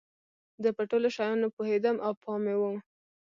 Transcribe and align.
زه 0.63 0.69
په 0.77 0.83
ټولو 0.89 1.07
شیانو 1.15 1.47
پوهیدم 1.55 1.95
او 2.05 2.11
پام 2.23 2.39
مې 2.43 2.55
و. 2.59 2.63